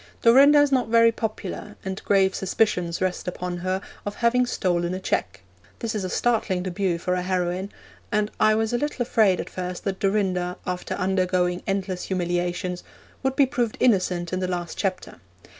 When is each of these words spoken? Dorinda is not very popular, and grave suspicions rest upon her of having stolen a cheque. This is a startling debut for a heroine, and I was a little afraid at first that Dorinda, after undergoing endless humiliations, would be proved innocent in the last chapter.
Dorinda 0.23 0.59
is 0.59 0.71
not 0.71 0.87
very 0.87 1.11
popular, 1.11 1.75
and 1.85 2.03
grave 2.03 2.33
suspicions 2.33 3.01
rest 3.03 3.27
upon 3.27 3.57
her 3.57 3.81
of 4.03 4.15
having 4.15 4.47
stolen 4.47 4.95
a 4.95 4.99
cheque. 4.99 5.41
This 5.77 5.93
is 5.93 6.03
a 6.03 6.09
startling 6.09 6.63
debut 6.63 6.97
for 6.97 7.13
a 7.13 7.21
heroine, 7.21 7.71
and 8.11 8.31
I 8.39 8.55
was 8.55 8.73
a 8.73 8.79
little 8.79 9.03
afraid 9.03 9.39
at 9.39 9.47
first 9.47 9.83
that 9.83 9.99
Dorinda, 9.99 10.57
after 10.65 10.95
undergoing 10.95 11.61
endless 11.67 12.05
humiliations, 12.05 12.83
would 13.21 13.35
be 13.35 13.45
proved 13.45 13.77
innocent 13.79 14.33
in 14.33 14.39
the 14.39 14.47
last 14.47 14.75
chapter. 14.75 15.19